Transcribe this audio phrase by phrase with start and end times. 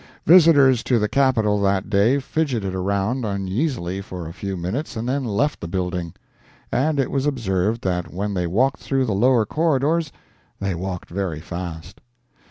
[0.25, 5.23] Visitors to the Capitol that day fidgeted around uneasily for a few minutes and then
[5.23, 6.11] left the building;
[6.71, 10.11] and it was observed that when they walked through the lower corridors,
[10.59, 12.01] they walked very fast.